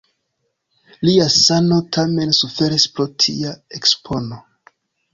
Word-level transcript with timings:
Lia 1.07 1.27
sano 1.35 1.77
tamen 1.97 2.35
suferis 2.41 2.89
pro 2.97 3.09
tia 3.27 3.57
ekspono. 3.81 4.45